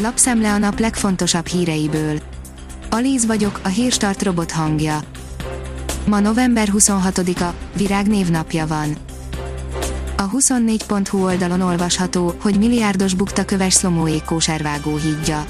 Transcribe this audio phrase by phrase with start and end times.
[0.00, 2.18] Lapszemle a nap legfontosabb híreiből.
[2.90, 5.00] Alíz vagyok, a hírstart robot hangja.
[6.06, 8.96] Ma november 26-a, Virág névnapja van.
[10.16, 15.44] A 24.hu oldalon olvasható, hogy milliárdos bukta köves Szlomóék kóservágó hídja.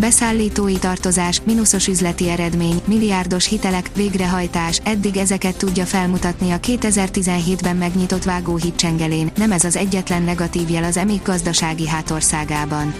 [0.00, 8.24] Beszállítói tartozás, mínuszos üzleti eredmény, milliárdos hitelek, végrehajtás, eddig ezeket tudja felmutatni a 2017-ben megnyitott
[8.24, 12.94] vágóhíd csengelén, nem ez az egyetlen negatív jel az emik gazdasági hátországában.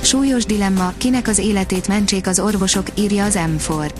[0.00, 3.90] Súlyos dilemma, kinek az életét mentsék az orvosok, írja az M4.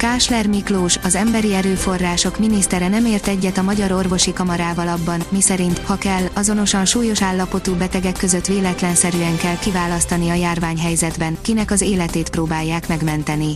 [0.00, 5.78] Kásler Miklós, az emberi erőforrások minisztere nem ért egyet a Magyar Orvosi Kamarával abban, miszerint,
[5.78, 12.30] ha kell, azonosan súlyos állapotú betegek között véletlenszerűen kell kiválasztani a járványhelyzetben, kinek az életét
[12.30, 13.52] próbálják megmenteni.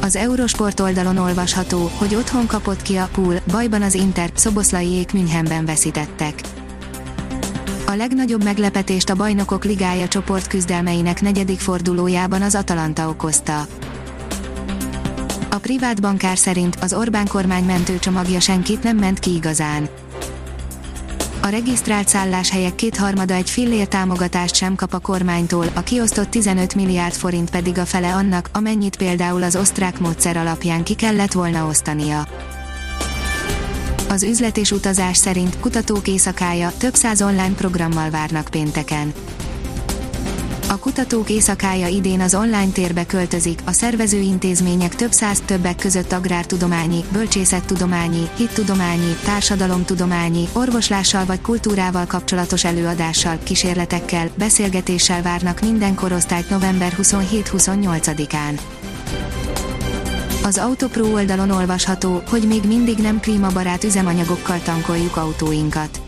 [0.00, 5.64] Az Eurosport oldalon olvasható, hogy otthon kapott ki a pool, bajban az Inter, Szoboszlaiék Münchenben
[5.64, 6.40] veszítettek.
[7.86, 13.66] A legnagyobb meglepetést a Bajnokok Ligája csoportküzdelmeinek negyedik fordulójában az Atalanta okozta.
[15.54, 19.88] A privát bankár szerint az Orbán kormány mentőcsomagja senkit nem ment ki igazán.
[21.42, 27.14] A regisztrált szálláshelyek kétharmada egy fillér támogatást sem kap a kormánytól, a kiosztott 15 milliárd
[27.14, 32.28] forint pedig a fele annak, amennyit például az osztrák módszer alapján ki kellett volna osztania.
[34.08, 39.12] Az üzlet és utazás szerint kutatók éjszakája több száz online programmal várnak pénteken.
[40.72, 46.12] A kutatók éjszakája idén az online térbe költözik, a szervező intézmények több száz többek között
[46.12, 56.96] agrártudományi, bölcsészettudományi, hittudományi, társadalomtudományi, orvoslással vagy kultúrával kapcsolatos előadással, kísérletekkel, beszélgetéssel várnak minden korosztályt november
[57.02, 58.60] 27-28-án.
[60.44, 66.01] Az Autopro oldalon olvasható, hogy még mindig nem klímabarát üzemanyagokkal tankoljuk autóinkat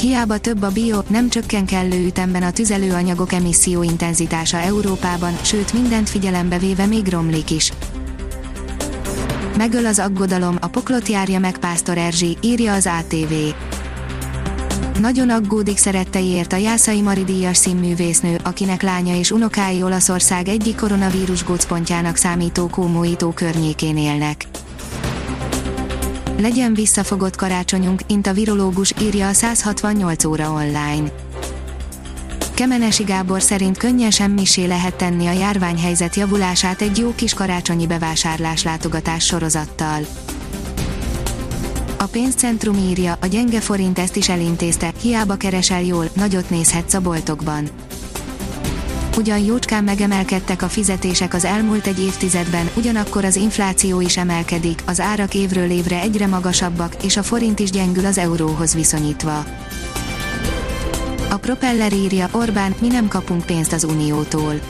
[0.00, 6.08] Hiába több a bio, nem csökken kellő ütemben a tüzelőanyagok emisszió intenzitása Európában, sőt mindent
[6.08, 7.72] figyelembe véve még romlik is.
[9.56, 13.32] Megöl az aggodalom, a poklot járja meg Pásztor Erzsi, írja az ATV.
[15.00, 21.44] Nagyon aggódik szeretteiért a Jászai Mari díjas színművésznő, akinek lánya és unokái Olaszország egyik koronavírus
[21.44, 24.46] gócpontjának számító Kómóító környékén élnek.
[26.38, 31.12] Legyen visszafogott karácsonyunk, int a virológus, írja a 168 óra online.
[32.54, 38.62] Kemenesi Gábor szerint könnyen semmisé lehet tenni a járványhelyzet javulását egy jó kis karácsonyi bevásárlás
[38.62, 40.06] látogatás sorozattal.
[41.98, 47.00] A pénzcentrum írja, a gyenge forint ezt is elintézte, hiába keresel jól, nagyot nézhetsz a
[47.00, 47.68] boltokban.
[49.16, 55.00] Ugyan jócskán megemelkedtek a fizetések az elmúlt egy évtizedben, ugyanakkor az infláció is emelkedik, az
[55.00, 59.44] árak évről évre egyre magasabbak, és a forint is gyengül az euróhoz viszonyítva.
[61.30, 64.60] A Propeller írja, Orbán, mi nem kapunk pénzt az Uniótól.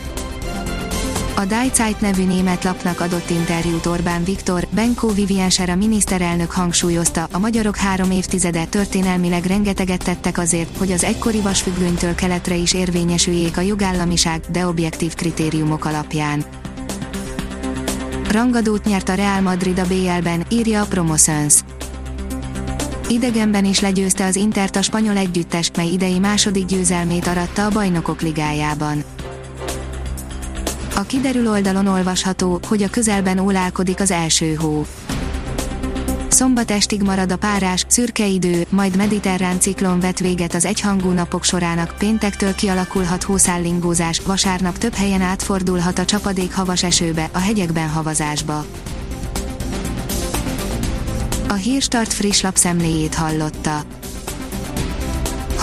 [1.37, 5.09] A Die Zeit nevű német lapnak adott interjút Orbán Viktor, Benko
[5.67, 12.15] a miniszterelnök hangsúlyozta, a magyarok három évtizede történelmileg rengeteget tettek azért, hogy az egykori vasfüggönytől
[12.15, 16.45] keletre is érvényesüljék a jogállamiság, de objektív kritériumok alapján.
[18.31, 21.55] Rangadót nyert a Real Madrid a BL-ben, írja a Promoszöns.
[23.09, 28.21] Idegenben is legyőzte az Intert a spanyol együttes, mely idei második győzelmét aratta a bajnokok
[28.21, 29.05] ligájában.
[30.97, 34.87] A kiderül oldalon olvasható, hogy a közelben ólálkodik az első hó.
[36.28, 41.44] Szombat estig marad a párás, szürke idő, majd mediterrán ciklon vet véget az egyhangú napok
[41.44, 48.65] sorának, péntektől kialakulhat hószállingózás, vasárnap több helyen átfordulhat a csapadék havas esőbe, a hegyekben havazásba.
[51.49, 53.84] A Hírstart friss lapszemléjét hallotta.